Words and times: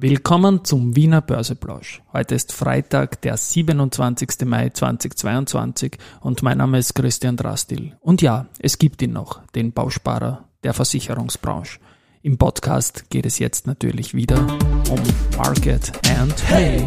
Willkommen 0.00 0.64
zum 0.64 0.94
Wiener 0.94 1.20
Börseplausch. 1.20 2.02
Heute 2.12 2.36
ist 2.36 2.52
Freitag, 2.52 3.20
der 3.22 3.36
27. 3.36 4.46
Mai 4.46 4.68
2022 4.68 5.98
und 6.20 6.40
mein 6.40 6.58
Name 6.58 6.78
ist 6.78 6.94
Christian 6.94 7.36
Drastil. 7.36 7.96
Und 8.00 8.22
ja, 8.22 8.46
es 8.60 8.78
gibt 8.78 9.02
ihn 9.02 9.12
noch, 9.12 9.40
den 9.56 9.72
Bausparer 9.72 10.44
der 10.62 10.72
Versicherungsbranche. 10.72 11.80
Im 12.22 12.38
Podcast 12.38 13.10
geht 13.10 13.26
es 13.26 13.40
jetzt 13.40 13.66
natürlich 13.66 14.14
wieder 14.14 14.38
um 14.88 15.02
Market 15.36 15.90
and 16.16 16.48
Hey. 16.48 16.86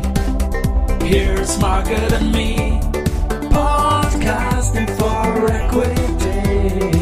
Here's 1.04 1.59
Market 1.59 2.14
and 2.14 2.32
Me, 2.32 2.80
podcasting 3.50 4.88
for 4.98 5.50
equity. 5.50 7.00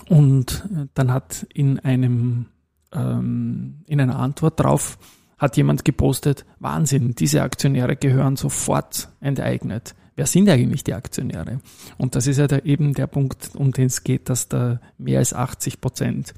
Und 0.09 0.69
dann 0.94 1.12
hat 1.12 1.47
in 1.54 1.78
einem, 1.78 2.47
ähm, 2.93 3.82
in 3.87 4.00
einer 4.00 4.19
Antwort 4.19 4.59
drauf 4.59 4.98
hat 5.38 5.56
jemand 5.56 5.84
gepostet, 5.84 6.44
Wahnsinn, 6.59 7.15
diese 7.15 7.43
Aktionäre 7.43 7.97
gehören 7.97 8.37
sofort 8.37 9.09
enteignet. 9.21 9.94
Wer 10.16 10.26
sind 10.26 10.50
eigentlich 10.50 10.84
die 10.84 10.93
Aktionäre? 10.93 11.60
Und 11.97 12.15
das 12.15 12.27
ist 12.27 12.37
ja 12.37 12.47
da 12.47 12.59
eben 12.59 12.92
der 12.92 13.06
Punkt, 13.06 13.53
um 13.54 13.72
den 13.72 13.87
es 13.87 14.04
geht, 14.04 14.28
dass 14.28 14.48
da 14.48 14.81
mehr 14.98 15.21
als 15.21 15.32
80 15.32 15.81
Prozent 15.81 16.34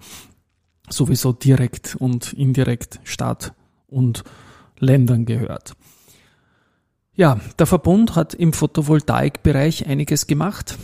sowieso 0.89 1.33
direkt 1.33 1.97
und 1.97 2.33
indirekt 2.33 3.01
Staat 3.03 3.55
und 3.89 4.23
Ländern 4.79 5.25
gehört. 5.25 5.75
Ja, 7.15 7.39
der 7.59 7.67
Verbund 7.67 8.17
hat 8.17 8.33
im 8.33 8.55
Photovoltaikbereich 8.55 9.87
einiges 9.87 10.27
gemacht. 10.27 10.79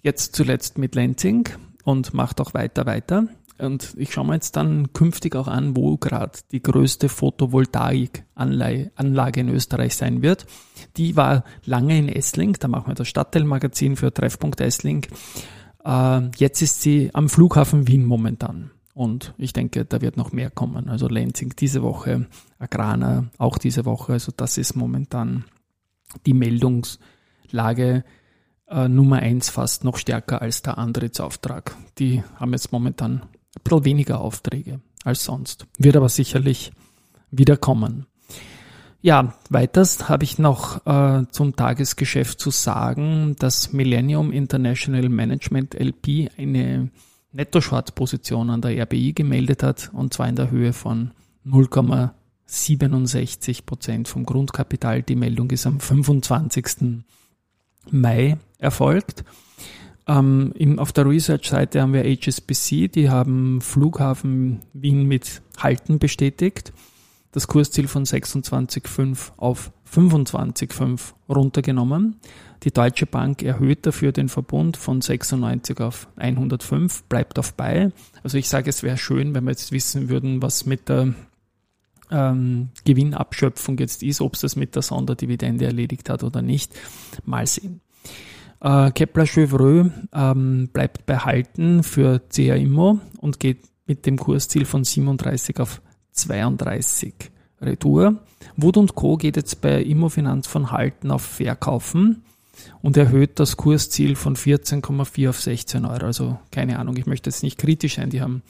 Jetzt 0.00 0.36
zuletzt 0.36 0.78
mit 0.78 0.94
Lenzing 0.94 1.48
und 1.82 2.14
macht 2.14 2.40
auch 2.40 2.54
weiter 2.54 2.86
weiter. 2.86 3.26
Und 3.58 3.92
ich 3.96 4.12
schaue 4.12 4.26
mir 4.26 4.34
jetzt 4.34 4.54
dann 4.54 4.92
künftig 4.92 5.34
auch 5.34 5.48
an, 5.48 5.76
wo 5.76 5.96
gerade 5.96 6.38
die 6.52 6.62
größte 6.62 7.08
Photovoltaikanlage 7.08 9.40
in 9.40 9.48
Österreich 9.48 9.96
sein 9.96 10.22
wird. 10.22 10.46
Die 10.96 11.16
war 11.16 11.42
lange 11.64 11.98
in 11.98 12.08
Essling, 12.08 12.56
da 12.60 12.68
machen 12.68 12.86
wir 12.86 12.94
das 12.94 13.08
Stadtteilmagazin 13.08 13.96
für 13.96 14.14
Treffpunkt 14.14 14.60
Essling. 14.60 15.04
Äh, 15.84 16.28
jetzt 16.36 16.62
ist 16.62 16.82
sie 16.82 17.10
am 17.12 17.28
Flughafen 17.28 17.88
Wien 17.88 18.04
momentan. 18.04 18.70
Und 18.94 19.34
ich 19.36 19.52
denke, 19.52 19.84
da 19.84 20.00
wird 20.00 20.16
noch 20.16 20.30
mehr 20.30 20.50
kommen. 20.50 20.88
Also 20.88 21.08
Lenzing 21.08 21.54
diese 21.58 21.82
Woche, 21.82 22.28
Agrana 22.60 23.24
auch 23.36 23.58
diese 23.58 23.84
Woche. 23.84 24.12
Also 24.12 24.30
das 24.36 24.58
ist 24.58 24.76
momentan 24.76 25.44
die 26.26 26.34
Meldungslage 26.34 28.04
äh, 28.68 28.88
Nummer 28.88 29.18
eins 29.18 29.50
fast 29.50 29.84
noch 29.84 29.96
stärker 29.96 30.42
als 30.42 30.62
der 30.62 30.78
Antrittsauftrag. 30.78 31.76
Die 31.98 32.22
haben 32.36 32.52
jetzt 32.52 32.72
momentan 32.72 33.22
ein 33.22 33.62
bisschen 33.62 33.84
weniger 33.84 34.20
Aufträge 34.20 34.80
als 35.04 35.24
sonst. 35.24 35.66
Wird 35.78 35.96
aber 35.96 36.08
sicherlich 36.08 36.72
wieder 37.30 37.56
kommen. 37.56 38.06
Ja, 39.04 39.34
weiters 39.50 40.08
habe 40.08 40.22
ich 40.22 40.38
noch 40.38 40.86
äh, 40.86 41.26
zum 41.30 41.56
Tagesgeschäft 41.56 42.38
zu 42.38 42.50
sagen, 42.50 43.34
dass 43.36 43.72
Millennium 43.72 44.30
International 44.30 45.08
Management 45.08 45.74
LP 45.74 46.30
eine 46.38 46.90
Netto-Short-Position 47.32 48.50
an 48.50 48.62
der 48.62 48.80
RBI 48.80 49.12
gemeldet 49.12 49.64
hat, 49.64 49.90
und 49.92 50.14
zwar 50.14 50.28
in 50.28 50.36
der 50.36 50.52
Höhe 50.52 50.72
von 50.72 51.10
0,67 52.48 53.64
Prozent 53.64 54.08
vom 54.08 54.24
Grundkapital. 54.24 55.02
Die 55.02 55.16
Meldung 55.16 55.50
ist 55.50 55.66
am 55.66 55.80
25. 55.80 57.02
Mai 57.90 58.38
erfolgt. 58.58 59.24
Ähm, 60.06 60.52
im, 60.56 60.78
auf 60.78 60.92
der 60.92 61.06
Research-Seite 61.06 61.80
haben 61.80 61.92
wir 61.92 62.04
HSBC, 62.04 62.88
die 62.88 63.08
haben 63.08 63.60
Flughafen 63.60 64.60
Wien 64.72 65.06
mit 65.06 65.42
Halten 65.58 65.98
bestätigt. 65.98 66.72
Das 67.30 67.46
Kursziel 67.46 67.88
von 67.88 68.04
26,5 68.04 69.32
auf 69.36 69.72
25,5 69.90 71.12
runtergenommen. 71.28 72.20
Die 72.62 72.72
Deutsche 72.72 73.06
Bank 73.06 73.42
erhöht 73.42 73.86
dafür 73.86 74.12
den 74.12 74.28
Verbund 74.28 74.76
von 74.76 75.00
96 75.00 75.80
auf 75.80 76.08
105, 76.16 77.04
bleibt 77.04 77.38
auf 77.38 77.54
bei. 77.54 77.90
Also 78.22 78.38
ich 78.38 78.48
sage, 78.48 78.70
es 78.70 78.82
wäre 78.82 78.98
schön, 78.98 79.34
wenn 79.34 79.44
wir 79.44 79.50
jetzt 79.50 79.72
wissen 79.72 80.08
würden, 80.08 80.42
was 80.42 80.66
mit 80.66 80.88
der 80.88 81.14
ähm, 82.12 82.68
Gewinnabschöpfung 82.84 83.78
jetzt 83.78 84.02
ist, 84.02 84.20
ob 84.20 84.34
es 84.34 84.40
das 84.40 84.56
mit 84.56 84.74
der 84.74 84.82
Sonderdividende 84.82 85.64
erledigt 85.64 86.10
hat 86.10 86.22
oder 86.22 86.42
nicht. 86.42 86.72
Mal 87.24 87.46
sehen. 87.46 87.80
Äh, 88.60 88.92
Kepler-Chevreux 88.92 89.90
ähm, 90.12 90.68
bleibt 90.72 91.06
behalten 91.06 91.82
für 91.82 92.20
CA 92.28 92.54
Immo 92.54 93.00
und 93.18 93.40
geht 93.40 93.60
mit 93.86 94.06
dem 94.06 94.18
Kursziel 94.18 94.64
von 94.64 94.84
37 94.84 95.58
auf 95.58 95.82
32 96.12 97.14
Retour. 97.60 98.20
Wood 98.56 98.94
Co. 98.94 99.16
geht 99.16 99.36
jetzt 99.36 99.60
bei 99.60 99.82
Immofinanz 99.82 100.46
von 100.46 100.70
Halten 100.70 101.10
auf 101.10 101.22
Verkaufen 101.22 102.22
und 102.82 102.96
erhöht 102.96 103.40
das 103.40 103.56
Kursziel 103.56 104.14
von 104.14 104.36
14,4 104.36 105.28
auf 105.28 105.40
16 105.40 105.84
Euro. 105.84 106.06
Also 106.06 106.38
keine 106.50 106.78
Ahnung, 106.78 106.96
ich 106.96 107.06
möchte 107.06 107.30
jetzt 107.30 107.42
nicht 107.42 107.58
kritisch 107.58 107.96
sein, 107.96 108.10
die 108.10 108.20
haben 108.20 108.42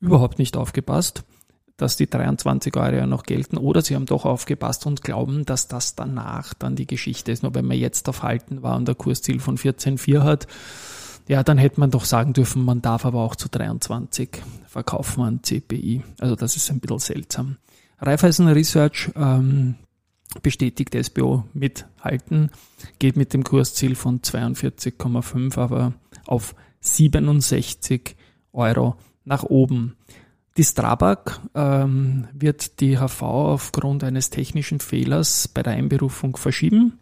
überhaupt 0.00 0.38
nicht 0.38 0.56
aufgepasst 0.56 1.24
dass 1.80 1.96
die 1.96 2.08
23 2.08 2.76
Euro 2.76 2.96
ja 2.96 3.06
noch 3.06 3.22
gelten 3.22 3.56
oder 3.56 3.82
sie 3.82 3.94
haben 3.94 4.06
doch 4.06 4.24
aufgepasst 4.24 4.86
und 4.86 5.02
glauben, 5.02 5.44
dass 5.46 5.68
das 5.68 5.94
danach 5.94 6.52
dann 6.54 6.76
die 6.76 6.86
Geschichte 6.86 7.32
ist. 7.32 7.42
Nur 7.42 7.54
wenn 7.54 7.64
man 7.64 7.78
jetzt 7.78 8.08
auf 8.08 8.22
Halten 8.22 8.62
war 8.62 8.76
und 8.76 8.86
der 8.86 8.94
Kursziel 8.94 9.40
von 9.40 9.56
14,4 9.56 10.22
hat, 10.22 10.46
ja, 11.26 11.42
dann 11.42 11.58
hätte 11.58 11.80
man 11.80 11.90
doch 11.90 12.04
sagen 12.04 12.32
dürfen, 12.32 12.64
man 12.64 12.82
darf 12.82 13.06
aber 13.06 13.20
auch 13.20 13.36
zu 13.36 13.48
23 13.48 14.30
verkaufen 14.66 15.22
an 15.22 15.42
CPI. 15.42 16.02
Also 16.18 16.36
das 16.36 16.56
ist 16.56 16.70
ein 16.70 16.80
bisschen 16.80 16.98
seltsam. 16.98 17.56
Raiffeisen 17.98 18.48
Research 18.48 19.10
ähm, 19.14 19.76
bestätigt 20.42 20.94
SBO 20.94 21.44
mithalten, 21.52 22.50
geht 22.98 23.16
mit 23.16 23.32
dem 23.32 23.44
Kursziel 23.44 23.94
von 23.94 24.20
42,5 24.20 25.58
aber 25.58 25.94
auf 26.26 26.54
67 26.80 28.16
Euro 28.52 28.96
nach 29.24 29.44
oben. 29.44 29.96
Die 30.60 30.64
Strabag 30.64 31.40
ähm, 31.54 32.28
wird 32.34 32.80
die 32.80 32.98
HV 32.98 33.22
aufgrund 33.22 34.04
eines 34.04 34.28
technischen 34.28 34.80
Fehlers 34.80 35.48
bei 35.48 35.62
der 35.62 35.72
Einberufung 35.72 36.36
verschieben. 36.36 36.98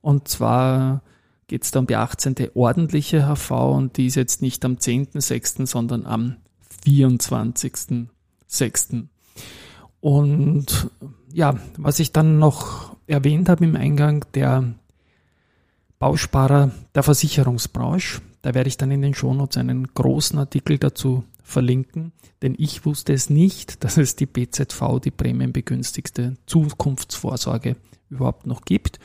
Und 0.00 0.28
zwar 0.28 1.02
geht 1.46 1.64
es 1.64 1.72
da 1.72 1.80
um 1.80 1.86
die 1.86 1.96
18. 1.96 2.36
ordentliche 2.54 3.26
HV 3.26 3.50
und 3.50 3.98
die 3.98 4.06
ist 4.06 4.14
jetzt 4.14 4.40
nicht 4.40 4.64
am 4.64 4.76
10.6., 4.76 5.66
sondern 5.66 6.06
am 6.06 6.36
24.6. 6.86 9.08
Und 10.00 10.90
ja, 11.30 11.58
was 11.76 11.98
ich 11.98 12.12
dann 12.12 12.38
noch 12.38 12.96
erwähnt 13.06 13.50
habe 13.50 13.66
im 13.66 13.76
Eingang, 13.76 14.24
der 14.32 14.72
Bausparer 15.98 16.70
der 16.94 17.02
Versicherungsbranche, 17.02 18.22
da 18.40 18.54
werde 18.54 18.68
ich 18.68 18.78
dann 18.78 18.90
in 18.90 19.02
den 19.02 19.12
Shownotes 19.12 19.58
einen 19.58 19.92
großen 19.92 20.38
Artikel 20.38 20.78
dazu 20.78 21.24
verlinken, 21.42 22.12
denn 22.42 22.54
ich 22.56 22.84
wusste 22.84 23.12
es 23.12 23.30
nicht, 23.30 23.84
dass 23.84 23.96
es 23.96 24.16
die 24.16 24.26
BZV, 24.26 25.00
die 25.02 25.10
prämienbegünstigste 25.10 26.36
Zukunftsvorsorge 26.46 27.76
überhaupt 28.08 28.46
noch 28.46 28.62
gibt. 28.62 28.98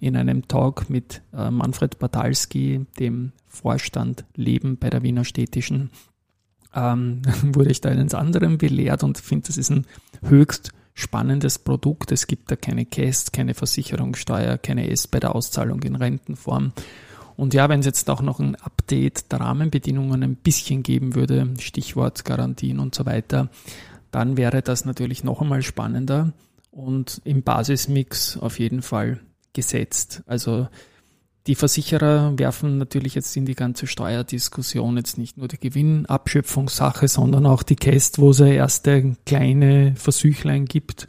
In 0.00 0.16
einem 0.16 0.48
Talk 0.48 0.90
mit 0.90 1.22
äh, 1.32 1.50
Manfred 1.50 1.98
Badalski, 1.98 2.86
dem 2.98 3.32
Vorstand 3.46 4.24
Leben 4.34 4.76
bei 4.76 4.90
der 4.90 5.02
Wiener 5.02 5.24
Städtischen, 5.24 5.90
ähm, 6.74 7.22
wurde 7.42 7.70
ich 7.70 7.80
da 7.80 7.90
eines 7.90 8.14
anderen 8.14 8.58
belehrt 8.58 9.02
und 9.02 9.18
finde, 9.18 9.46
das 9.46 9.56
ist 9.56 9.70
ein 9.70 9.86
höchst 10.22 10.72
spannendes 10.94 11.58
Produkt. 11.58 12.12
Es 12.12 12.26
gibt 12.26 12.50
da 12.50 12.56
keine 12.56 12.86
Käst, 12.86 13.32
keine 13.32 13.54
Versicherungssteuer, 13.54 14.58
keine 14.58 14.90
S 14.90 15.08
bei 15.08 15.20
der 15.20 15.34
Auszahlung 15.34 15.82
in 15.82 15.96
Rentenform. 15.96 16.72
Und 17.36 17.54
ja, 17.54 17.68
wenn 17.68 17.80
es 17.80 17.86
jetzt 17.86 18.08
auch 18.10 18.22
noch 18.22 18.38
ein 18.40 18.56
Update 18.56 19.32
der 19.32 19.40
Rahmenbedingungen 19.40 20.22
ein 20.22 20.36
bisschen 20.36 20.82
geben 20.82 21.14
würde, 21.14 21.48
Stichwort 21.58 22.24
Garantien 22.24 22.78
und 22.78 22.94
so 22.94 23.06
weiter, 23.06 23.48
dann 24.10 24.36
wäre 24.36 24.62
das 24.62 24.84
natürlich 24.84 25.24
noch 25.24 25.40
einmal 25.40 25.62
spannender 25.62 26.32
und 26.70 27.20
im 27.24 27.42
Basismix 27.42 28.36
auf 28.36 28.58
jeden 28.58 28.82
Fall 28.82 29.20
gesetzt. 29.52 30.22
Also 30.26 30.68
die 31.46 31.56
Versicherer 31.56 32.38
werfen 32.38 32.78
natürlich 32.78 33.14
jetzt 33.14 33.36
in 33.36 33.44
die 33.44 33.54
ganze 33.54 33.86
Steuerdiskussion 33.86 34.96
jetzt 34.96 35.18
nicht 35.18 35.36
nur 35.36 35.48
die 35.48 35.58
Gewinnabschöpfungssache, 35.58 37.06
sondern 37.08 37.44
auch 37.46 37.62
die 37.62 37.76
Käst, 37.76 38.18
wo 38.18 38.30
es 38.30 38.40
erste 38.40 39.16
kleine 39.26 39.94
Versüchlein 39.96 40.64
gibt 40.64 41.06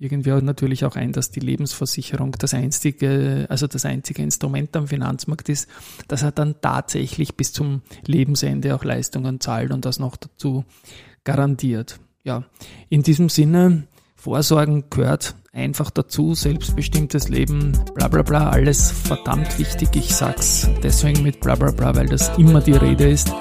irgendwie 0.00 0.30
natürlich 0.30 0.86
auch 0.86 0.96
ein, 0.96 1.12
dass 1.12 1.30
die 1.30 1.40
Lebensversicherung 1.40 2.32
das 2.32 2.54
einzige, 2.54 3.46
also 3.50 3.66
das 3.66 3.84
einzige 3.84 4.22
Instrument 4.22 4.74
am 4.74 4.88
Finanzmarkt 4.88 5.50
ist, 5.50 5.68
dass 6.08 6.22
er 6.22 6.32
dann 6.32 6.54
tatsächlich 6.62 7.36
bis 7.36 7.52
zum 7.52 7.82
Lebensende 8.06 8.74
auch 8.74 8.82
Leistungen 8.82 9.40
zahlt 9.40 9.72
und 9.72 9.84
das 9.84 9.98
noch 9.98 10.16
dazu 10.16 10.64
garantiert. 11.22 12.00
Ja, 12.24 12.44
in 12.88 13.02
diesem 13.02 13.28
Sinne, 13.28 13.84
Vorsorgen 14.16 14.84
gehört 14.88 15.34
einfach 15.52 15.90
dazu, 15.90 16.34
selbstbestimmtes 16.34 17.28
Leben, 17.28 17.78
bla 17.94 18.08
bla 18.08 18.22
bla, 18.22 18.50
alles 18.50 18.90
verdammt 18.90 19.58
wichtig. 19.58 19.90
Ich 19.94 20.14
sag's 20.14 20.68
deswegen 20.82 21.22
mit 21.22 21.40
bla 21.40 21.56
bla 21.56 21.72
bla, 21.72 21.94
weil 21.94 22.06
das 22.06 22.36
immer 22.38 22.60
die 22.60 22.72
Rede 22.72 23.10
ist. 23.10 23.32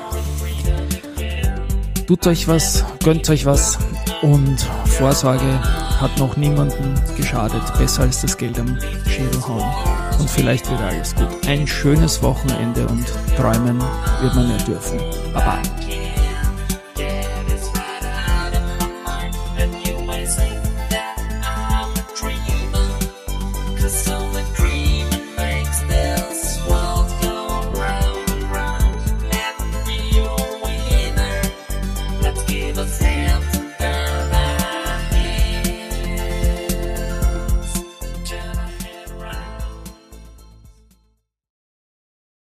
Tut 2.06 2.28
euch 2.28 2.48
was, 2.48 2.84
gönnt 3.04 3.30
euch 3.30 3.46
was 3.46 3.78
und 4.22 4.60
Vorsorge 4.86 5.60
hat 6.00 6.18
noch 6.18 6.36
niemandem 6.38 6.96
geschadet. 7.16 7.62
Besser 7.78 8.04
als 8.04 8.22
das 8.22 8.38
Geld 8.38 8.60
am 8.60 8.78
Schädel 9.08 9.42
hauen. 9.48 9.64
Und 10.20 10.30
vielleicht 10.30 10.70
wird 10.70 10.82
alles 10.82 11.16
gut. 11.16 11.28
Ein 11.48 11.68
schönes 11.68 12.22
Wochenende 12.22 12.88
und 12.88 13.06
träumen 13.36 13.80
wird 14.22 14.36
man 14.36 14.50
ja 14.50 14.58
dürfen. 14.66 15.00
Baba. 15.34 15.60